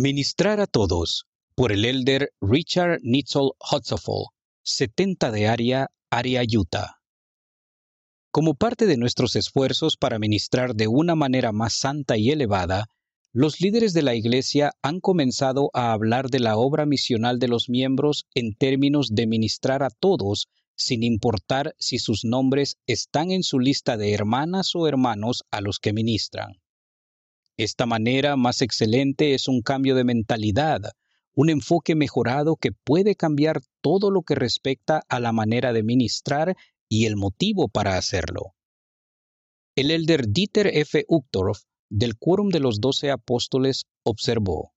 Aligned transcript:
Ministrar 0.00 0.60
a 0.60 0.68
todos 0.68 1.26
por 1.56 1.72
el 1.72 1.84
elder 1.84 2.30
Richard 2.40 3.00
Nitzel 3.02 3.50
Hotzoffel, 3.58 4.26
70 4.62 5.32
de 5.32 5.48
área, 5.48 5.88
área 6.08 6.42
Utah. 6.48 7.00
Como 8.30 8.54
parte 8.54 8.86
de 8.86 8.96
nuestros 8.96 9.34
esfuerzos 9.34 9.96
para 9.96 10.20
ministrar 10.20 10.76
de 10.76 10.86
una 10.86 11.16
manera 11.16 11.50
más 11.50 11.72
santa 11.72 12.16
y 12.16 12.30
elevada, 12.30 12.86
los 13.32 13.60
líderes 13.60 13.92
de 13.92 14.02
la 14.02 14.14
Iglesia 14.14 14.70
han 14.82 15.00
comenzado 15.00 15.68
a 15.74 15.90
hablar 15.90 16.30
de 16.30 16.38
la 16.38 16.56
obra 16.56 16.86
misional 16.86 17.40
de 17.40 17.48
los 17.48 17.68
miembros 17.68 18.26
en 18.34 18.54
términos 18.54 19.08
de 19.10 19.26
ministrar 19.26 19.82
a 19.82 19.90
todos, 19.90 20.46
sin 20.76 21.02
importar 21.02 21.74
si 21.76 21.98
sus 21.98 22.24
nombres 22.24 22.76
están 22.86 23.32
en 23.32 23.42
su 23.42 23.58
lista 23.58 23.96
de 23.96 24.14
hermanas 24.14 24.76
o 24.76 24.86
hermanos 24.86 25.42
a 25.50 25.60
los 25.60 25.80
que 25.80 25.92
ministran. 25.92 26.60
Esta 27.58 27.86
manera 27.86 28.36
más 28.36 28.62
excelente 28.62 29.34
es 29.34 29.48
un 29.48 29.62
cambio 29.62 29.96
de 29.96 30.04
mentalidad, 30.04 30.92
un 31.34 31.50
enfoque 31.50 31.96
mejorado 31.96 32.54
que 32.54 32.70
puede 32.70 33.16
cambiar 33.16 33.60
todo 33.80 34.12
lo 34.12 34.22
que 34.22 34.36
respecta 34.36 35.02
a 35.08 35.18
la 35.18 35.32
manera 35.32 35.72
de 35.72 35.82
ministrar 35.82 36.56
y 36.88 37.06
el 37.06 37.16
motivo 37.16 37.66
para 37.66 37.98
hacerlo. 37.98 38.54
El 39.74 39.90
elder 39.90 40.28
Dieter 40.28 40.68
F. 40.68 41.04
Uchtdorf 41.08 41.64
del 41.90 42.16
Quórum 42.16 42.50
de 42.50 42.60
los 42.60 42.80
Doce 42.80 43.10
Apóstoles 43.10 43.86
observó, 44.04 44.72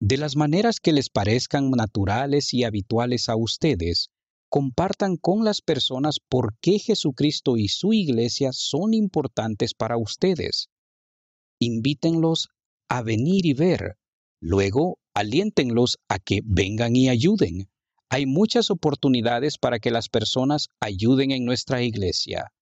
De 0.00 0.16
las 0.16 0.34
maneras 0.34 0.80
que 0.80 0.92
les 0.92 1.10
parezcan 1.10 1.70
naturales 1.70 2.54
y 2.54 2.64
habituales 2.64 3.28
a 3.28 3.36
ustedes, 3.36 4.10
compartan 4.48 5.16
con 5.16 5.44
las 5.44 5.60
personas 5.60 6.18
por 6.18 6.56
qué 6.60 6.80
Jesucristo 6.80 7.56
y 7.56 7.68
su 7.68 7.92
iglesia 7.92 8.50
son 8.52 8.94
importantes 8.94 9.74
para 9.74 9.96
ustedes. 9.96 10.70
Invítenlos 11.58 12.48
a 12.88 13.02
venir 13.02 13.46
y 13.46 13.54
ver. 13.54 13.96
Luego, 14.40 14.98
aliéntenlos 15.14 15.98
a 16.08 16.18
que 16.18 16.40
vengan 16.44 16.94
y 16.96 17.08
ayuden. 17.08 17.68
Hay 18.08 18.26
muchas 18.26 18.70
oportunidades 18.70 19.58
para 19.58 19.78
que 19.78 19.90
las 19.90 20.08
personas 20.08 20.68
ayuden 20.80 21.30
en 21.30 21.44
nuestra 21.44 21.82
iglesia. 21.82 22.52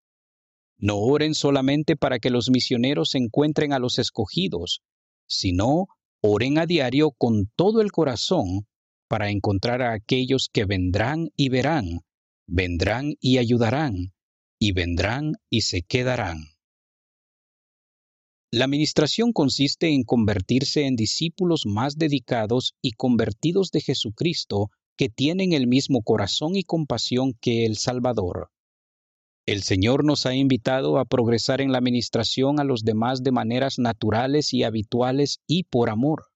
No 0.78 0.98
oren 0.98 1.34
solamente 1.34 1.96
para 1.96 2.18
que 2.18 2.30
los 2.30 2.50
misioneros 2.50 3.14
encuentren 3.14 3.72
a 3.72 3.78
los 3.78 3.98
escogidos, 3.98 4.82
sino 5.26 5.86
oren 6.20 6.58
a 6.58 6.66
diario 6.66 7.10
con 7.10 7.50
todo 7.54 7.80
el 7.80 7.92
corazón 7.92 8.66
para 9.08 9.30
encontrar 9.30 9.82
a 9.82 9.92
aquellos 9.92 10.48
que 10.52 10.64
vendrán 10.64 11.30
y 11.36 11.48
verán, 11.48 12.00
vendrán 12.46 13.14
y 13.20 13.38
ayudarán, 13.38 14.14
y 14.58 14.72
vendrán 14.72 15.34
y 15.50 15.62
se 15.62 15.82
quedarán. 15.82 16.53
La 18.56 18.66
administración 18.66 19.32
consiste 19.32 19.88
en 19.88 20.04
convertirse 20.04 20.86
en 20.86 20.94
discípulos 20.94 21.66
más 21.66 21.98
dedicados 21.98 22.76
y 22.80 22.92
convertidos 22.92 23.72
de 23.72 23.80
Jesucristo 23.80 24.70
que 24.96 25.08
tienen 25.08 25.52
el 25.52 25.66
mismo 25.66 26.02
corazón 26.02 26.54
y 26.54 26.62
compasión 26.62 27.32
que 27.40 27.66
el 27.66 27.76
Salvador. 27.76 28.50
El 29.44 29.64
Señor 29.64 30.04
nos 30.04 30.24
ha 30.24 30.36
invitado 30.36 31.00
a 31.00 31.04
progresar 31.04 31.60
en 31.62 31.72
la 31.72 31.78
administración 31.78 32.60
a 32.60 32.64
los 32.64 32.82
demás 32.84 33.24
de 33.24 33.32
maneras 33.32 33.80
naturales 33.80 34.54
y 34.54 34.62
habituales 34.62 35.40
y 35.48 35.64
por 35.64 35.90
amor. 35.90 36.26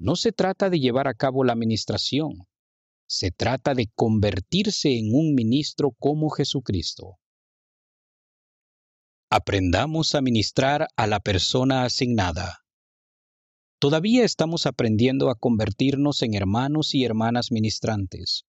No 0.00 0.16
se 0.16 0.32
trata 0.32 0.70
de 0.70 0.80
llevar 0.80 1.06
a 1.06 1.14
cabo 1.14 1.44
la 1.44 1.52
administración, 1.52 2.48
se 3.06 3.30
trata 3.30 3.74
de 3.74 3.86
convertirse 3.94 4.98
en 4.98 5.14
un 5.14 5.36
ministro 5.36 5.92
como 6.00 6.30
Jesucristo. 6.30 7.20
Aprendamos 9.30 10.14
a 10.14 10.22
ministrar 10.22 10.88
a 10.96 11.06
la 11.06 11.20
persona 11.20 11.84
asignada. 11.84 12.64
Todavía 13.78 14.24
estamos 14.24 14.64
aprendiendo 14.64 15.28
a 15.28 15.34
convertirnos 15.34 16.22
en 16.22 16.32
hermanos 16.32 16.94
y 16.94 17.04
hermanas 17.04 17.52
ministrantes. 17.52 18.46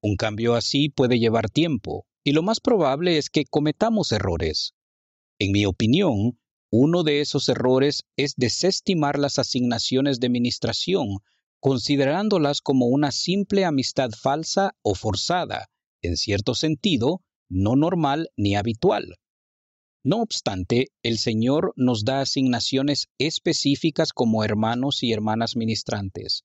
Un 0.00 0.16
cambio 0.16 0.54
así 0.54 0.88
puede 0.88 1.18
llevar 1.18 1.50
tiempo, 1.50 2.06
y 2.24 2.32
lo 2.32 2.42
más 2.42 2.60
probable 2.60 3.18
es 3.18 3.28
que 3.28 3.44
cometamos 3.44 4.10
errores. 4.10 4.72
En 5.38 5.52
mi 5.52 5.66
opinión, 5.66 6.40
uno 6.72 7.02
de 7.02 7.20
esos 7.20 7.50
errores 7.50 8.04
es 8.16 8.36
desestimar 8.38 9.18
las 9.18 9.38
asignaciones 9.38 10.18
de 10.18 10.30
ministración, 10.30 11.18
considerándolas 11.60 12.62
como 12.62 12.86
una 12.86 13.12
simple 13.12 13.66
amistad 13.66 14.12
falsa 14.18 14.78
o 14.80 14.94
forzada, 14.94 15.66
en 16.00 16.16
cierto 16.16 16.54
sentido, 16.54 17.20
no 17.50 17.76
normal 17.76 18.30
ni 18.34 18.56
habitual. 18.56 19.18
No 20.06 20.18
obstante, 20.18 20.92
el 21.02 21.18
Señor 21.18 21.72
nos 21.74 22.04
da 22.04 22.20
asignaciones 22.20 23.08
específicas 23.18 24.12
como 24.12 24.44
hermanos 24.44 25.02
y 25.02 25.12
hermanas 25.12 25.56
ministrantes. 25.56 26.44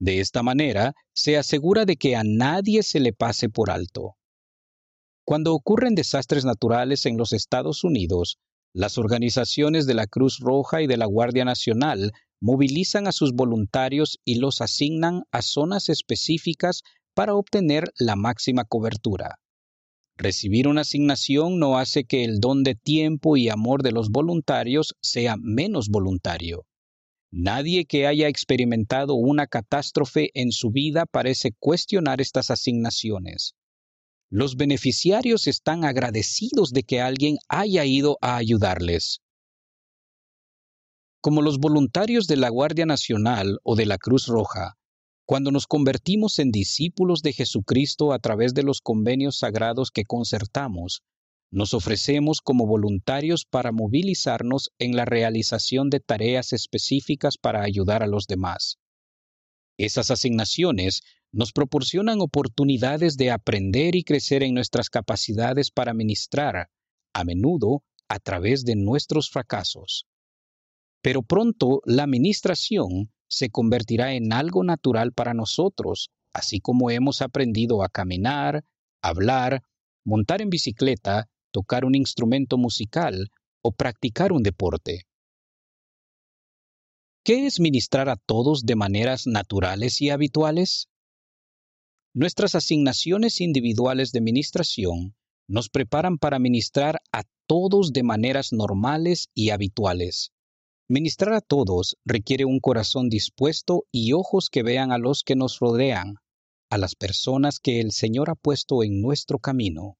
De 0.00 0.18
esta 0.18 0.42
manera, 0.42 0.94
se 1.14 1.36
asegura 1.36 1.84
de 1.84 1.94
que 1.94 2.16
a 2.16 2.24
nadie 2.24 2.82
se 2.82 2.98
le 2.98 3.12
pase 3.12 3.48
por 3.50 3.70
alto. 3.70 4.16
Cuando 5.24 5.54
ocurren 5.54 5.94
desastres 5.94 6.44
naturales 6.44 7.06
en 7.06 7.16
los 7.16 7.32
Estados 7.32 7.84
Unidos, 7.84 8.40
las 8.74 8.98
organizaciones 8.98 9.86
de 9.86 9.94
la 9.94 10.08
Cruz 10.08 10.40
Roja 10.40 10.82
y 10.82 10.88
de 10.88 10.96
la 10.96 11.06
Guardia 11.06 11.44
Nacional 11.44 12.10
movilizan 12.40 13.06
a 13.06 13.12
sus 13.12 13.32
voluntarios 13.32 14.18
y 14.24 14.40
los 14.40 14.60
asignan 14.60 15.22
a 15.30 15.42
zonas 15.42 15.88
específicas 15.88 16.82
para 17.14 17.36
obtener 17.36 17.92
la 17.96 18.16
máxima 18.16 18.64
cobertura. 18.64 19.38
Recibir 20.20 20.66
una 20.66 20.80
asignación 20.80 21.60
no 21.60 21.78
hace 21.78 22.02
que 22.02 22.24
el 22.24 22.40
don 22.40 22.64
de 22.64 22.74
tiempo 22.74 23.36
y 23.36 23.48
amor 23.50 23.84
de 23.84 23.92
los 23.92 24.10
voluntarios 24.10 24.96
sea 25.00 25.36
menos 25.38 25.90
voluntario. 25.90 26.66
Nadie 27.30 27.84
que 27.84 28.08
haya 28.08 28.26
experimentado 28.26 29.14
una 29.14 29.46
catástrofe 29.46 30.30
en 30.34 30.50
su 30.50 30.72
vida 30.72 31.06
parece 31.06 31.52
cuestionar 31.60 32.20
estas 32.20 32.50
asignaciones. 32.50 33.54
Los 34.28 34.56
beneficiarios 34.56 35.46
están 35.46 35.84
agradecidos 35.84 36.72
de 36.72 36.82
que 36.82 37.00
alguien 37.00 37.36
haya 37.48 37.84
ido 37.84 38.18
a 38.20 38.36
ayudarles. 38.36 39.20
Como 41.20 41.42
los 41.42 41.58
voluntarios 41.58 42.26
de 42.26 42.38
la 42.38 42.48
Guardia 42.48 42.86
Nacional 42.86 43.60
o 43.62 43.76
de 43.76 43.86
la 43.86 43.98
Cruz 43.98 44.26
Roja, 44.26 44.77
cuando 45.28 45.50
nos 45.50 45.66
convertimos 45.66 46.38
en 46.38 46.50
discípulos 46.50 47.20
de 47.20 47.34
Jesucristo 47.34 48.14
a 48.14 48.18
través 48.18 48.54
de 48.54 48.62
los 48.62 48.80
convenios 48.80 49.36
sagrados 49.36 49.90
que 49.90 50.06
concertamos, 50.06 51.02
nos 51.50 51.74
ofrecemos 51.74 52.40
como 52.40 52.66
voluntarios 52.66 53.44
para 53.44 53.70
movilizarnos 53.70 54.70
en 54.78 54.96
la 54.96 55.04
realización 55.04 55.90
de 55.90 56.00
tareas 56.00 56.54
específicas 56.54 57.36
para 57.36 57.60
ayudar 57.60 58.02
a 58.02 58.06
los 58.06 58.26
demás. 58.26 58.78
Esas 59.76 60.10
asignaciones 60.10 61.02
nos 61.30 61.52
proporcionan 61.52 62.22
oportunidades 62.22 63.18
de 63.18 63.30
aprender 63.30 63.96
y 63.96 64.04
crecer 64.04 64.42
en 64.42 64.54
nuestras 64.54 64.88
capacidades 64.88 65.70
para 65.70 65.92
ministrar, 65.92 66.70
a 67.12 67.24
menudo 67.24 67.82
a 68.08 68.18
través 68.18 68.64
de 68.64 68.76
nuestros 68.76 69.28
fracasos. 69.28 70.06
Pero 71.02 71.20
pronto 71.20 71.82
la 71.84 72.06
ministración 72.06 73.12
se 73.28 73.50
convertirá 73.50 74.14
en 74.14 74.32
algo 74.32 74.64
natural 74.64 75.12
para 75.12 75.34
nosotros, 75.34 76.10
así 76.32 76.60
como 76.60 76.90
hemos 76.90 77.22
aprendido 77.22 77.82
a 77.82 77.88
caminar, 77.88 78.64
hablar, 79.02 79.62
montar 80.04 80.42
en 80.42 80.50
bicicleta, 80.50 81.28
tocar 81.52 81.84
un 81.84 81.94
instrumento 81.94 82.56
musical 82.56 83.30
o 83.62 83.72
practicar 83.72 84.32
un 84.32 84.42
deporte. 84.42 85.04
¿Qué 87.24 87.46
es 87.46 87.60
ministrar 87.60 88.08
a 88.08 88.16
todos 88.16 88.62
de 88.62 88.74
maneras 88.74 89.26
naturales 89.26 90.00
y 90.00 90.10
habituales? 90.10 90.88
Nuestras 92.14 92.54
asignaciones 92.54 93.40
individuales 93.40 94.12
de 94.12 94.22
ministración 94.22 95.14
nos 95.46 95.68
preparan 95.68 96.18
para 96.18 96.38
ministrar 96.38 97.00
a 97.12 97.24
todos 97.46 97.92
de 97.92 98.02
maneras 98.02 98.52
normales 98.52 99.28
y 99.34 99.50
habituales. 99.50 100.32
Ministrar 100.90 101.34
a 101.34 101.42
todos 101.42 101.98
requiere 102.06 102.46
un 102.46 102.60
corazón 102.60 103.10
dispuesto 103.10 103.84
y 103.92 104.14
ojos 104.14 104.48
que 104.48 104.62
vean 104.62 104.90
a 104.90 104.96
los 104.96 105.22
que 105.22 105.36
nos 105.36 105.58
rodean, 105.58 106.14
a 106.70 106.78
las 106.78 106.94
personas 106.94 107.60
que 107.60 107.80
el 107.80 107.92
Señor 107.92 108.30
ha 108.30 108.34
puesto 108.34 108.82
en 108.82 109.02
nuestro 109.02 109.38
camino. 109.38 109.98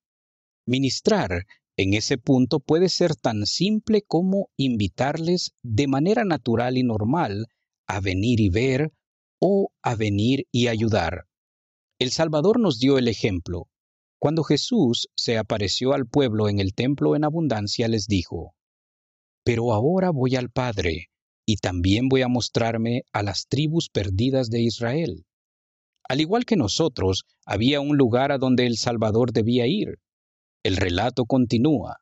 Ministrar 0.67 1.45
en 1.77 1.93
ese 1.93 2.17
punto 2.17 2.59
puede 2.59 2.89
ser 2.89 3.15
tan 3.17 3.45
simple 3.45 4.01
como 4.01 4.49
invitarles 4.57 5.53
de 5.63 5.89
manera 5.89 6.25
natural 6.25 6.79
y 6.79 6.85
normal 6.85 7.49
a 7.87 8.01
venir 8.01 8.41
y 8.41 8.49
ver 8.49 8.91
o 9.41 9.69
a 9.83 9.95
venir 9.95 10.47
y 10.51 10.69
ayudar. 10.69 11.27
El 11.99 12.13
Salvador 12.13 12.59
nos 12.59 12.79
dio 12.79 12.97
el 12.97 13.09
ejemplo. 13.09 13.69
Cuando 14.19 14.43
Jesús 14.43 15.11
se 15.17 15.37
apareció 15.37 15.93
al 15.93 16.07
pueblo 16.07 16.49
en 16.49 16.61
el 16.61 16.73
templo 16.73 17.15
en 17.15 17.25
abundancia, 17.25 17.89
les 17.89 18.07
dijo, 18.07 18.55
Pero 19.49 19.73
ahora 19.73 20.11
voy 20.11 20.37
al 20.37 20.51
Padre, 20.51 21.07
y 21.47 21.57
también 21.57 22.11
voy 22.11 22.21
a 22.21 22.29
mostrarme 22.29 23.05
a 23.15 23.23
las 23.23 23.47
tribus 23.49 23.89
perdidas 23.89 24.51
de 24.51 24.61
Israel. 24.61 25.25
Al 26.07 26.21
igual 26.21 26.45
que 26.45 26.55
nosotros, 26.55 27.25
había 27.47 27.81
un 27.81 27.97
lugar 27.97 28.31
a 28.31 28.37
donde 28.37 28.67
el 28.67 28.77
Salvador 28.77 29.33
debía 29.33 29.67
ir. 29.67 30.01
El 30.63 30.77
relato 30.77 31.25
continúa. 31.25 31.97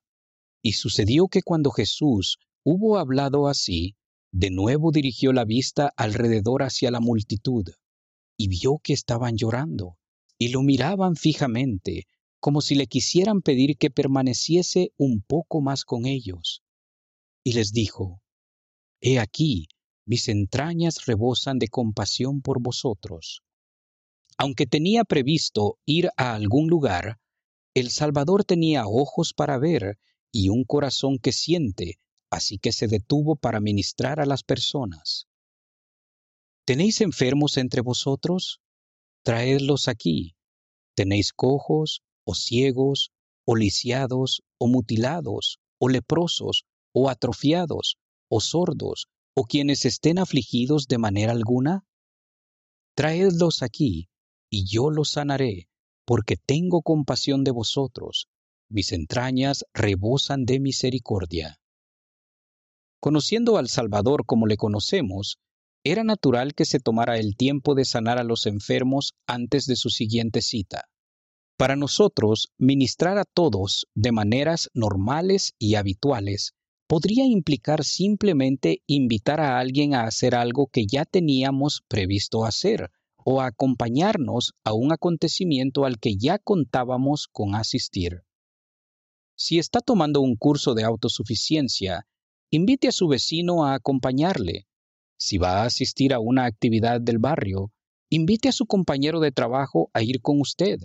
Y 0.60 0.72
sucedió 0.72 1.28
que 1.28 1.42
cuando 1.42 1.70
Jesús 1.70 2.38
hubo 2.64 2.98
hablado 2.98 3.46
así, 3.46 3.94
De 4.32 4.50
nuevo 4.50 4.90
dirigió 4.90 5.32
la 5.32 5.44
vista 5.44 5.92
alrededor 5.96 6.64
hacia 6.64 6.90
la 6.90 6.98
multitud 6.98 7.64
y 8.36 8.48
vio 8.48 8.80
que 8.82 8.92
estaban 8.92 9.36
llorando 9.36 9.98
y 10.36 10.48
lo 10.48 10.62
miraban 10.64 11.14
fijamente, 11.14 12.08
como 12.40 12.60
si 12.60 12.74
le 12.74 12.88
quisieran 12.88 13.40
pedir 13.40 13.76
que 13.76 13.90
permaneciese 13.90 14.90
un 14.96 15.22
poco 15.22 15.60
más 15.60 15.84
con 15.84 16.06
ellos. 16.06 16.64
Y 17.46 17.52
les 17.52 17.70
dijo, 17.70 18.24
He 19.00 19.20
aquí, 19.20 19.68
mis 20.04 20.26
entrañas 20.26 21.06
rebosan 21.06 21.60
de 21.60 21.68
compasión 21.68 22.42
por 22.42 22.60
vosotros. 22.60 23.44
Aunque 24.36 24.66
tenía 24.66 25.04
previsto 25.04 25.78
ir 25.84 26.10
a 26.16 26.34
algún 26.34 26.66
lugar, 26.66 27.20
el 27.72 27.90
Salvador 27.90 28.42
tenía 28.42 28.88
ojos 28.88 29.32
para 29.32 29.58
ver 29.58 29.96
y 30.32 30.48
un 30.48 30.64
corazón 30.64 31.20
que 31.20 31.30
siente, 31.30 32.00
así 32.30 32.58
que 32.58 32.72
se 32.72 32.88
detuvo 32.88 33.36
para 33.36 33.60
ministrar 33.60 34.18
a 34.18 34.26
las 34.26 34.42
personas. 34.42 35.28
¿Tenéis 36.64 37.00
enfermos 37.00 37.58
entre 37.58 37.80
vosotros? 37.80 38.60
Traedlos 39.22 39.86
aquí. 39.86 40.34
¿Tenéis 40.96 41.32
cojos, 41.32 42.02
o 42.24 42.34
ciegos, 42.34 43.12
o 43.44 43.54
lisiados, 43.54 44.42
o 44.58 44.66
mutilados, 44.66 45.60
o 45.78 45.88
leprosos, 45.88 46.64
o 46.98 47.10
atrofiados, 47.10 47.98
o 48.30 48.40
sordos, 48.40 49.08
o 49.34 49.44
quienes 49.44 49.84
estén 49.84 50.18
afligidos 50.18 50.88
de 50.88 50.96
manera 50.96 51.32
alguna? 51.32 51.84
Traedlos 52.94 53.62
aquí, 53.62 54.08
y 54.50 54.64
yo 54.66 54.88
los 54.88 55.10
sanaré, 55.10 55.68
porque 56.06 56.38
tengo 56.38 56.80
compasión 56.80 57.44
de 57.44 57.50
vosotros, 57.50 58.28
mis 58.70 58.92
entrañas 58.92 59.66
rebosan 59.74 60.46
de 60.46 60.58
misericordia. 60.58 61.60
Conociendo 62.98 63.58
al 63.58 63.68
Salvador 63.68 64.24
como 64.24 64.46
le 64.46 64.56
conocemos, 64.56 65.36
era 65.84 66.02
natural 66.02 66.54
que 66.54 66.64
se 66.64 66.80
tomara 66.80 67.18
el 67.18 67.36
tiempo 67.36 67.74
de 67.74 67.84
sanar 67.84 68.16
a 68.16 68.24
los 68.24 68.46
enfermos 68.46 69.12
antes 69.26 69.66
de 69.66 69.76
su 69.76 69.90
siguiente 69.90 70.40
cita. 70.40 70.88
Para 71.58 71.76
nosotros, 71.76 72.48
ministrar 72.56 73.18
a 73.18 73.24
todos 73.24 73.86
de 73.94 74.12
maneras 74.12 74.70
normales 74.72 75.52
y 75.58 75.74
habituales 75.74 76.54
podría 76.86 77.24
implicar 77.24 77.84
simplemente 77.84 78.82
invitar 78.86 79.40
a 79.40 79.58
alguien 79.58 79.94
a 79.94 80.04
hacer 80.04 80.34
algo 80.34 80.68
que 80.68 80.86
ya 80.86 81.04
teníamos 81.04 81.82
previsto 81.88 82.44
hacer 82.44 82.90
o 83.24 83.40
a 83.40 83.46
acompañarnos 83.46 84.54
a 84.62 84.72
un 84.72 84.92
acontecimiento 84.92 85.84
al 85.84 85.98
que 85.98 86.16
ya 86.16 86.38
contábamos 86.38 87.26
con 87.26 87.56
asistir. 87.56 88.22
Si 89.36 89.58
está 89.58 89.80
tomando 89.80 90.20
un 90.20 90.36
curso 90.36 90.74
de 90.74 90.84
autosuficiencia, 90.84 92.06
invite 92.50 92.88
a 92.88 92.92
su 92.92 93.08
vecino 93.08 93.64
a 93.64 93.74
acompañarle. 93.74 94.66
Si 95.18 95.38
va 95.38 95.62
a 95.62 95.64
asistir 95.64 96.14
a 96.14 96.20
una 96.20 96.44
actividad 96.44 97.00
del 97.00 97.18
barrio, 97.18 97.72
invite 98.10 98.48
a 98.48 98.52
su 98.52 98.66
compañero 98.66 99.18
de 99.18 99.32
trabajo 99.32 99.90
a 99.92 100.02
ir 100.02 100.22
con 100.22 100.40
usted. 100.40 100.78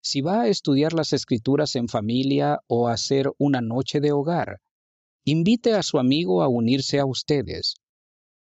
Si 0.00 0.22
va 0.22 0.42
a 0.42 0.48
estudiar 0.48 0.94
las 0.94 1.12
escrituras 1.12 1.76
en 1.76 1.88
familia 1.88 2.60
o 2.68 2.88
a 2.88 2.94
hacer 2.94 3.30
una 3.38 3.60
noche 3.60 4.00
de 4.00 4.12
hogar, 4.12 4.60
invite 5.28 5.72
a 5.72 5.82
su 5.82 5.98
amigo 5.98 6.40
a 6.40 6.48
unirse 6.48 7.00
a 7.00 7.04
ustedes. 7.04 7.74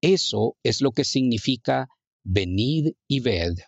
Eso 0.00 0.56
es 0.62 0.80
lo 0.80 0.92
que 0.92 1.04
significa 1.04 1.88
venid 2.24 2.94
y 3.06 3.20
ved. 3.20 3.58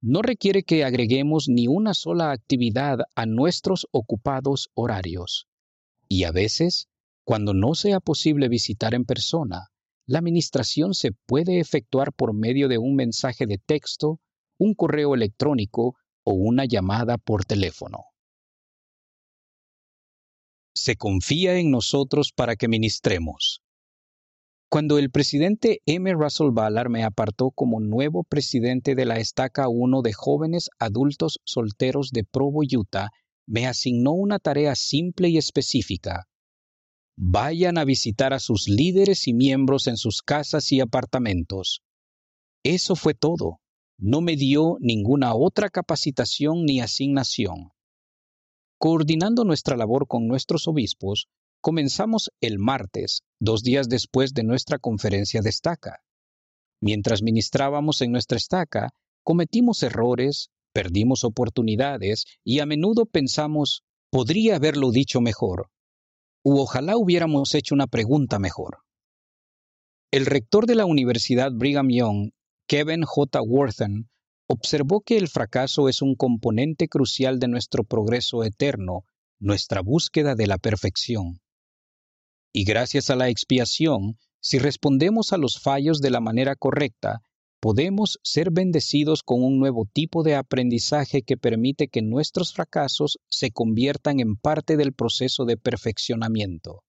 No 0.00 0.22
requiere 0.22 0.62
que 0.62 0.84
agreguemos 0.84 1.48
ni 1.48 1.66
una 1.66 1.94
sola 1.94 2.30
actividad 2.30 3.00
a 3.16 3.26
nuestros 3.26 3.88
ocupados 3.90 4.70
horarios. 4.74 5.48
Y 6.08 6.22
a 6.22 6.30
veces, 6.30 6.86
cuando 7.24 7.54
no 7.54 7.74
sea 7.74 7.98
posible 7.98 8.48
visitar 8.48 8.94
en 8.94 9.04
persona, 9.04 9.70
la 10.06 10.20
administración 10.20 10.94
se 10.94 11.10
puede 11.10 11.58
efectuar 11.58 12.12
por 12.12 12.34
medio 12.34 12.68
de 12.68 12.78
un 12.78 12.94
mensaje 12.94 13.46
de 13.46 13.58
texto, 13.58 14.20
un 14.58 14.74
correo 14.74 15.16
electrónico 15.16 15.96
o 16.22 16.34
una 16.34 16.66
llamada 16.66 17.18
por 17.18 17.44
teléfono 17.44 18.11
se 20.82 20.96
confía 20.96 21.58
en 21.58 21.70
nosotros 21.70 22.32
para 22.34 22.56
que 22.56 22.66
ministremos. 22.66 23.62
Cuando 24.68 24.98
el 24.98 25.10
presidente 25.10 25.80
M. 25.86 26.12
Russell 26.14 26.50
Ballard 26.50 26.90
me 26.90 27.04
apartó 27.04 27.52
como 27.52 27.78
nuevo 27.78 28.24
presidente 28.24 28.96
de 28.96 29.04
la 29.04 29.18
estaca 29.18 29.68
1 29.68 30.02
de 30.02 30.12
jóvenes 30.12 30.70
adultos 30.80 31.38
solteros 31.44 32.10
de 32.10 32.24
Provo, 32.24 32.62
Utah, 32.64 33.10
me 33.46 33.68
asignó 33.68 34.12
una 34.12 34.40
tarea 34.40 34.74
simple 34.74 35.28
y 35.28 35.36
específica. 35.36 36.26
Vayan 37.16 37.78
a 37.78 37.84
visitar 37.84 38.32
a 38.32 38.40
sus 38.40 38.66
líderes 38.66 39.28
y 39.28 39.34
miembros 39.34 39.86
en 39.86 39.96
sus 39.96 40.20
casas 40.20 40.72
y 40.72 40.80
apartamentos. 40.80 41.82
Eso 42.64 42.96
fue 42.96 43.14
todo. 43.14 43.60
No 43.98 44.20
me 44.20 44.34
dio 44.34 44.78
ninguna 44.80 45.34
otra 45.34 45.68
capacitación 45.68 46.64
ni 46.64 46.80
asignación. 46.80 47.71
Coordinando 48.82 49.44
nuestra 49.44 49.76
labor 49.76 50.08
con 50.08 50.26
nuestros 50.26 50.66
obispos, 50.66 51.28
comenzamos 51.60 52.32
el 52.40 52.58
martes, 52.58 53.20
dos 53.38 53.62
días 53.62 53.88
después 53.88 54.34
de 54.34 54.42
nuestra 54.42 54.80
conferencia 54.80 55.40
de 55.40 55.50
estaca. 55.50 56.00
Mientras 56.80 57.22
ministrábamos 57.22 58.00
en 58.00 58.10
nuestra 58.10 58.38
estaca, 58.38 58.90
cometimos 59.22 59.84
errores, 59.84 60.50
perdimos 60.72 61.22
oportunidades 61.22 62.24
y 62.42 62.58
a 62.58 62.66
menudo 62.66 63.06
pensamos, 63.06 63.84
podría 64.10 64.56
haberlo 64.56 64.90
dicho 64.90 65.20
mejor, 65.20 65.70
u 66.42 66.58
ojalá 66.58 66.96
hubiéramos 66.96 67.54
hecho 67.54 67.76
una 67.76 67.86
pregunta 67.86 68.40
mejor. 68.40 68.78
El 70.10 70.26
rector 70.26 70.66
de 70.66 70.74
la 70.74 70.86
Universidad 70.86 71.52
Brigham 71.52 71.88
Young, 71.88 72.32
Kevin 72.66 73.04
J. 73.04 73.42
Worthen, 73.42 74.10
observó 74.52 75.00
que 75.00 75.16
el 75.16 75.28
fracaso 75.28 75.88
es 75.88 76.02
un 76.02 76.14
componente 76.14 76.86
crucial 76.86 77.38
de 77.38 77.48
nuestro 77.48 77.84
progreso 77.84 78.44
eterno, 78.44 79.04
nuestra 79.40 79.80
búsqueda 79.80 80.34
de 80.34 80.46
la 80.46 80.58
perfección. 80.58 81.40
Y 82.52 82.64
gracias 82.64 83.08
a 83.08 83.16
la 83.16 83.30
expiación, 83.30 84.18
si 84.40 84.58
respondemos 84.58 85.32
a 85.32 85.38
los 85.38 85.58
fallos 85.58 86.00
de 86.00 86.10
la 86.10 86.20
manera 86.20 86.54
correcta, 86.54 87.22
podemos 87.60 88.18
ser 88.22 88.50
bendecidos 88.50 89.22
con 89.22 89.42
un 89.42 89.58
nuevo 89.58 89.86
tipo 89.90 90.22
de 90.22 90.34
aprendizaje 90.34 91.22
que 91.22 91.38
permite 91.38 91.88
que 91.88 92.02
nuestros 92.02 92.52
fracasos 92.52 93.18
se 93.30 93.52
conviertan 93.52 94.20
en 94.20 94.36
parte 94.36 94.76
del 94.76 94.92
proceso 94.92 95.46
de 95.46 95.56
perfeccionamiento. 95.56 96.82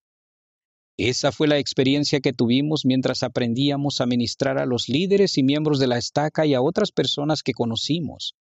Esa 0.98 1.31
fue 1.31 1.48
la 1.48 1.57
experiencia 1.57 2.19
que 2.19 2.34
tuvimos 2.34 2.86
mientras 2.86 3.24
aprendíamos 3.24 4.00
a 4.00 4.06
ministrar 4.06 4.60
a 4.60 4.68
los 4.68 4.90
líderes 4.90 5.38
y 5.40 5.44
miembros 5.44 5.80
de 5.80 5.88
la 5.88 5.97
estaca 5.97 6.45
y 6.45 6.54
a 6.54 6.62
otras 6.62 6.92
personas 6.92 7.42
que 7.42 7.54
conocimos. 7.54 8.35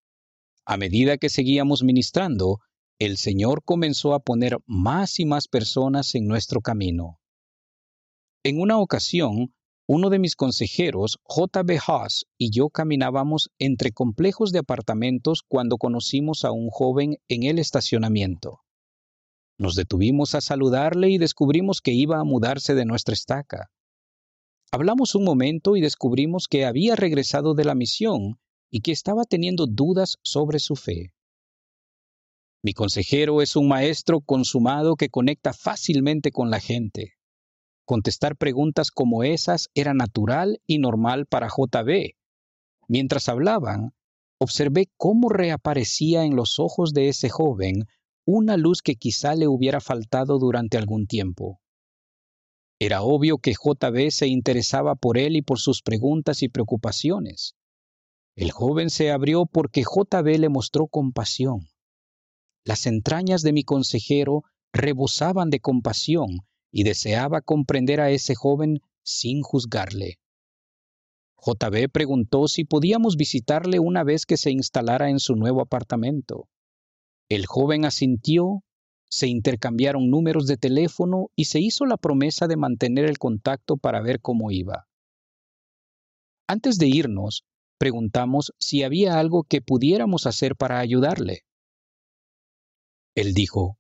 A 0.66 0.76
medida 0.76 1.18
que 1.18 1.30
seguíamos 1.30 1.82
ministrando, 1.84 2.60
el 3.00 3.18
Señor 3.18 3.64
comenzó 3.64 4.14
a 4.14 4.20
poner 4.20 4.58
más 4.68 5.20
y 5.20 5.26
más 5.26 5.48
personas 5.48 6.14
en 6.14 6.28
nuestro 6.28 6.60
camino. 6.60 7.20
En 8.44 8.60
una 8.60 8.80
ocasión, 8.80 9.54
uno 9.88 10.10
de 10.10 10.20
mis 10.20 10.36
consejeros, 10.36 11.20
J.B. 11.24 11.80
Haas, 11.88 12.26
y 12.38 12.52
yo 12.52 12.70
caminábamos 12.70 13.50
entre 13.60 13.92
complejos 13.92 14.52
de 14.52 14.60
apartamentos 14.60 15.42
cuando 15.48 15.78
conocimos 15.78 16.44
a 16.44 16.52
un 16.52 16.70
joven 16.70 17.18
en 17.28 17.44
el 17.44 17.60
estacionamiento. 17.60 18.60
Nos 19.62 19.76
detuvimos 19.76 20.34
a 20.34 20.42
saludarle 20.42 21.12
y 21.12 21.20
descubrimos 21.20 21.82
que 21.82 21.92
iba 21.92 22.20
a 22.20 22.24
mudarse 22.24 22.74
de 22.74 22.84
nuestra 22.84 23.14
estaca. 23.14 23.70
Hablamos 24.72 25.14
un 25.14 25.24
momento 25.24 25.76
y 25.76 25.82
descubrimos 25.82 26.48
que 26.48 26.66
había 26.66 26.96
regresado 26.96 27.54
de 27.54 27.64
la 27.64 27.76
misión 27.76 28.40
y 28.72 28.80
que 28.80 28.92
estaba 28.92 29.24
teniendo 29.24 29.68
dudas 29.68 30.18
sobre 30.24 30.58
su 30.58 30.76
fe. 30.76 31.14
Mi 32.64 32.74
consejero 32.74 33.44
es 33.44 33.56
un 33.56 33.68
maestro 33.68 34.22
consumado 34.22 34.96
que 34.96 35.10
conecta 35.10 35.54
fácilmente 35.54 36.32
con 36.32 36.50
la 36.50 36.60
gente. 36.60 37.14
Contestar 37.86 38.38
preguntas 38.38 38.90
como 38.90 39.22
esas 39.24 39.70
era 39.76 39.94
natural 39.94 40.60
y 40.66 40.80
normal 40.80 41.28
para 41.28 41.50
JB. 41.50 42.16
Mientras 42.88 43.30
hablaban, 43.30 43.94
observé 44.40 44.90
cómo 44.98 45.30
reaparecía 45.30 46.26
en 46.26 46.36
los 46.36 46.58
ojos 46.58 46.94
de 46.94 47.10
ese 47.10 47.30
joven 47.30 47.86
una 48.26 48.58
luz 48.58 48.82
que 48.82 48.96
quizá 48.96 49.36
le 49.36 49.48
hubiera 49.48 49.82
faltado 49.82 50.38
durante 50.40 50.78
algún 50.78 51.08
tiempo. 51.08 51.60
Era 52.80 53.04
obvio 53.04 53.38
que 53.38 53.54
JB 53.54 54.10
se 54.10 54.28
interesaba 54.28 54.96
por 54.96 55.18
él 55.18 55.36
y 55.36 55.42
por 55.42 55.60
sus 55.60 55.82
preguntas 55.82 56.42
y 56.42 56.50
preocupaciones. 56.50 57.56
El 58.36 58.52
joven 58.52 58.90
se 58.90 59.12
abrió 59.12 59.46
porque 59.46 59.84
JB 59.84 60.40
le 60.40 60.50
mostró 60.50 60.88
compasión. 60.88 61.68
Las 62.64 62.86
entrañas 62.86 63.42
de 63.42 63.54
mi 63.54 63.64
consejero 63.64 64.44
rebosaban 64.72 65.50
de 65.50 65.60
compasión 65.60 66.40
y 66.72 66.84
deseaba 66.84 67.42
comprender 67.42 68.00
a 68.00 68.12
ese 68.12 68.36
joven 68.36 68.82
sin 69.04 69.42
juzgarle. 69.42 70.20
JB 71.38 71.90
preguntó 71.92 72.48
si 72.48 72.64
podíamos 72.64 73.18
visitarle 73.18 73.80
una 73.80 74.04
vez 74.04 74.26
que 74.26 74.38
se 74.38 74.52
instalara 74.52 75.10
en 75.10 75.20
su 75.20 75.36
nuevo 75.36 75.62
apartamento. 75.62 76.48
El 77.32 77.46
joven 77.46 77.86
asintió 77.86 78.62
se 79.10 79.28
intercambiaron 79.28 80.10
números 80.10 80.48
de 80.48 80.58
teléfono 80.58 81.30
y 81.34 81.46
se 81.46 81.62
hizo 81.62 81.86
la 81.86 81.96
promesa 81.96 82.46
de 82.48 82.58
mantener 82.58 83.06
el 83.06 83.20
contacto 83.20 83.78
para 83.78 84.02
ver 84.02 84.20
cómo 84.20 84.52
iba. 84.52 84.90
Antes 86.46 86.78
de 86.78 86.88
irnos, 86.88 87.46
preguntamos 87.78 88.52
si 88.60 88.84
había 88.84 89.18
algo 89.18 89.44
que 89.44 89.62
pudiéramos 89.62 90.28
hacer 90.28 90.58
para 90.58 90.80
ayudarle. 90.80 91.46
Él 93.16 93.34
dijo, 93.34 93.78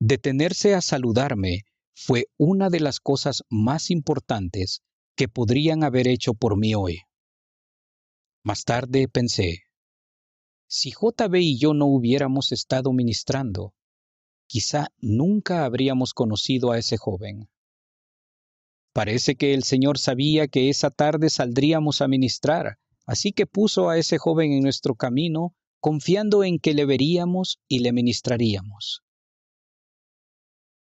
Detenerse 0.00 0.74
a 0.74 0.80
saludarme 0.80 1.64
fue 1.94 2.24
una 2.38 2.70
de 2.70 2.80
las 2.80 3.00
cosas 3.00 3.42
más 3.50 3.90
importantes 3.90 4.80
que 5.14 5.28
podrían 5.28 5.84
haber 5.84 6.08
hecho 6.08 6.32
por 6.32 6.56
mí 6.56 6.74
hoy. 6.74 7.00
Más 8.42 8.64
tarde 8.64 9.08
pensé, 9.08 9.64
si 10.72 10.92
JB 10.92 11.34
y 11.34 11.58
yo 11.58 11.74
no 11.74 11.86
hubiéramos 11.86 12.52
estado 12.52 12.92
ministrando, 12.92 13.74
quizá 14.46 14.92
nunca 15.00 15.64
habríamos 15.64 16.14
conocido 16.14 16.70
a 16.70 16.78
ese 16.78 16.96
joven. 16.96 17.50
Parece 18.92 19.34
que 19.34 19.52
el 19.52 19.64
Señor 19.64 19.98
sabía 19.98 20.46
que 20.46 20.68
esa 20.68 20.90
tarde 20.90 21.28
saldríamos 21.28 22.00
a 22.00 22.06
ministrar, 22.06 22.78
así 23.04 23.32
que 23.32 23.46
puso 23.46 23.88
a 23.88 23.98
ese 23.98 24.18
joven 24.18 24.52
en 24.52 24.62
nuestro 24.62 24.94
camino, 24.94 25.56
confiando 25.80 26.44
en 26.44 26.60
que 26.60 26.72
le 26.72 26.84
veríamos 26.84 27.58
y 27.66 27.80
le 27.80 27.92
ministraríamos. 27.92 29.02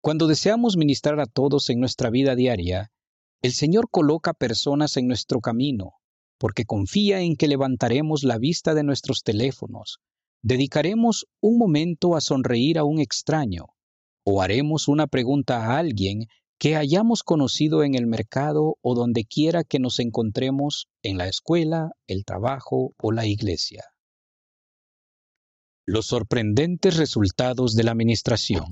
Cuando 0.02 0.26
deseamos 0.26 0.76
ministrar 0.76 1.18
a 1.18 1.26
todos 1.26 1.70
en 1.70 1.80
nuestra 1.80 2.10
vida 2.10 2.34
diaria, 2.34 2.92
el 3.40 3.52
Señor 3.54 3.88
coloca 3.90 4.34
personas 4.34 4.98
en 4.98 5.08
nuestro 5.08 5.40
camino, 5.40 5.94
porque 6.38 6.64
confía 6.64 7.20
en 7.20 7.36
que 7.36 7.48
levantaremos 7.48 8.22
la 8.22 8.38
vista 8.38 8.74
de 8.74 8.84
nuestros 8.84 9.22
teléfonos, 9.22 9.98
dedicaremos 10.42 11.26
un 11.40 11.58
momento 11.58 12.16
a 12.16 12.20
sonreír 12.20 12.78
a 12.78 12.84
un 12.84 13.00
extraño 13.00 13.66
o 14.24 14.42
haremos 14.42 14.88
una 14.88 15.06
pregunta 15.06 15.66
a 15.66 15.78
alguien 15.78 16.26
que 16.58 16.76
hayamos 16.76 17.22
conocido 17.22 17.84
en 17.84 17.94
el 17.94 18.06
mercado 18.06 18.76
o 18.82 18.94
donde 18.94 19.24
quiera 19.24 19.64
que 19.64 19.78
nos 19.78 20.00
encontremos 20.00 20.88
en 21.02 21.16
la 21.16 21.28
escuela, 21.28 21.92
el 22.06 22.24
trabajo 22.24 22.94
o 22.98 23.12
la 23.12 23.26
iglesia. 23.26 23.84
Los 25.86 26.06
sorprendentes 26.06 26.96
resultados 26.96 27.74
de 27.74 27.84
la 27.84 27.92
administración. 27.92 28.64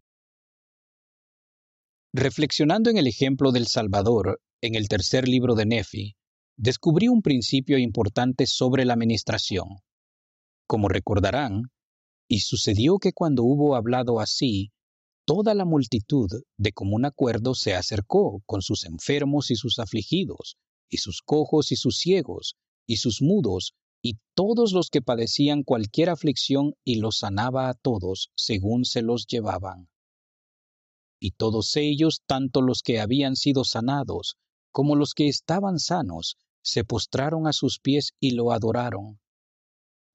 Reflexionando 2.12 2.90
en 2.90 2.98
el 2.98 3.06
ejemplo 3.06 3.52
del 3.52 3.66
Salvador 3.66 4.40
en 4.60 4.74
el 4.74 4.88
tercer 4.88 5.28
libro 5.28 5.54
de 5.54 5.66
Nefi, 5.66 6.16
descubrí 6.56 7.08
un 7.08 7.22
principio 7.22 7.78
importante 7.78 8.46
sobre 8.46 8.84
la 8.84 8.94
administración. 8.94 9.80
Como 10.66 10.88
recordarán, 10.88 11.70
y 12.28 12.40
sucedió 12.40 12.98
que 12.98 13.12
cuando 13.12 13.44
hubo 13.44 13.76
hablado 13.76 14.20
así, 14.20 14.72
toda 15.26 15.54
la 15.54 15.64
multitud 15.64 16.30
de 16.56 16.72
común 16.72 17.04
acuerdo 17.04 17.54
se 17.54 17.74
acercó 17.74 18.42
con 18.46 18.62
sus 18.62 18.84
enfermos 18.84 19.50
y 19.50 19.56
sus 19.56 19.78
afligidos, 19.78 20.56
y 20.88 20.98
sus 20.98 21.20
cojos 21.22 21.72
y 21.72 21.76
sus 21.76 21.98
ciegos, 21.98 22.56
y 22.86 22.96
sus 22.96 23.20
mudos, 23.20 23.74
y 24.02 24.18
todos 24.34 24.72
los 24.72 24.88
que 24.88 25.02
padecían 25.02 25.62
cualquier 25.62 26.10
aflicción, 26.10 26.74
y 26.84 26.96
los 26.96 27.18
sanaba 27.18 27.68
a 27.68 27.74
todos 27.74 28.30
según 28.34 28.84
se 28.84 29.02
los 29.02 29.26
llevaban. 29.26 29.88
Y 31.20 31.32
todos 31.32 31.76
ellos, 31.76 32.22
tanto 32.26 32.60
los 32.62 32.82
que 32.82 33.00
habían 33.00 33.36
sido 33.36 33.64
sanados, 33.64 34.36
como 34.70 34.94
los 34.94 35.14
que 35.14 35.26
estaban 35.28 35.78
sanos, 35.78 36.36
se 36.66 36.84
postraron 36.84 37.46
a 37.46 37.52
sus 37.52 37.78
pies 37.78 38.12
y 38.20 38.32
lo 38.32 38.52
adoraron 38.52 39.18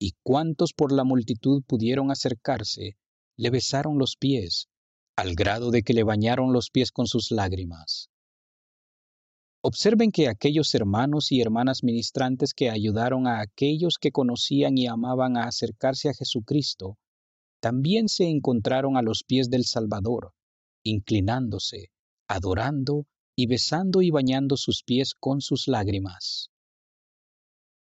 y 0.04 0.16
cuantos 0.24 0.74
por 0.74 0.92
la 0.92 1.04
multitud 1.04 1.62
pudieron 1.68 2.10
acercarse, 2.10 2.98
le 3.38 3.52
besaron 3.52 4.00
los 4.00 4.16
pies, 4.16 4.68
al 5.16 5.36
grado 5.36 5.70
de 5.70 5.84
que 5.84 5.94
le 5.94 6.02
bañaron 6.02 6.54
los 6.54 6.72
pies 6.72 6.92
con 6.92 7.06
sus 7.06 7.30
lágrimas. 7.30 8.10
Observen 9.62 10.12
que 10.12 10.28
aquellos 10.28 10.74
hermanos 10.74 11.32
y 11.32 11.40
hermanas 11.40 11.84
ministrantes 11.84 12.56
que 12.56 12.72
ayudaron 12.72 13.28
a 13.28 13.42
aquellos 13.42 14.00
que 14.00 14.12
conocían 14.12 14.76
y 14.76 14.88
amaban 14.88 15.38
a 15.38 15.44
acercarse 15.44 16.10
a 16.10 16.16
Jesucristo, 16.16 16.98
también 17.60 18.10
se 18.10 18.28
encontraron 18.28 18.98
a 18.98 19.04
los 19.04 19.24
pies 19.24 19.52
del 19.52 19.66
Salvador, 19.66 20.34
inclinándose, 20.84 21.92
adorando 22.28 23.06
y 23.42 23.48
besando 23.48 24.04
y 24.04 24.12
bañando 24.12 24.56
sus 24.56 24.84
pies 24.84 25.16
con 25.20 25.42
sus 25.42 25.68
lágrimas. 25.68 26.52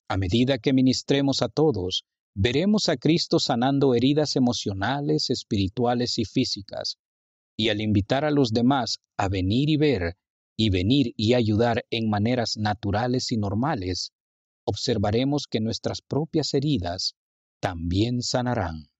A 0.08 0.16
medida 0.16 0.58
que 0.58 0.72
ministremos 0.72 1.42
a 1.42 1.48
todos, 1.48 2.04
veremos 2.36 2.88
a 2.88 2.96
Cristo 2.96 3.40
sanando 3.40 3.96
heridas 3.96 4.36
emocionales, 4.36 5.30
espirituales 5.30 6.16
y 6.18 6.24
físicas. 6.26 6.98
Y 7.56 7.70
al 7.70 7.80
invitar 7.80 8.24
a 8.24 8.30
los 8.30 8.52
demás 8.52 8.98
a 9.16 9.28
venir 9.28 9.68
y 9.68 9.76
ver, 9.76 10.14
y 10.56 10.70
venir 10.70 11.12
y 11.16 11.34
ayudar 11.34 11.84
en 11.90 12.08
maneras 12.08 12.56
naturales 12.56 13.32
y 13.32 13.36
normales, 13.36 14.12
observaremos 14.64 15.48
que 15.50 15.58
nuestras 15.58 16.02
propias 16.02 16.54
heridas 16.54 17.16
también 17.58 18.22
sanarán. 18.22 18.90